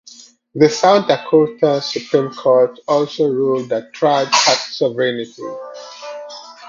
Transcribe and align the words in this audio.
The 0.55 0.67
South 0.67 1.07
Dakota 1.07 1.79
Supreme 1.79 2.31
Court 2.31 2.79
also 2.87 3.27
ruled 3.27 3.69
that 3.69 3.93
tribes 3.93 4.31
had 4.33 4.55
sovereignty. 4.57 5.43